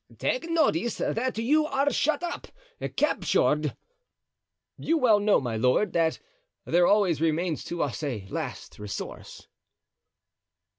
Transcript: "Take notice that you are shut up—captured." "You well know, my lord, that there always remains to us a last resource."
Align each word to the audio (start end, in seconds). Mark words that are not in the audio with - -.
"Take 0.17 0.49
notice 0.49 0.95
that 0.97 1.37
you 1.37 1.67
are 1.67 1.91
shut 1.93 2.23
up—captured." 2.23 3.77
"You 4.75 4.97
well 4.97 5.19
know, 5.19 5.39
my 5.39 5.57
lord, 5.57 5.93
that 5.93 6.17
there 6.65 6.87
always 6.87 7.21
remains 7.21 7.63
to 7.65 7.83
us 7.83 8.01
a 8.01 8.25
last 8.31 8.79
resource." 8.79 9.47